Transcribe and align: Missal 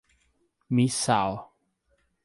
Missal 0.71 1.45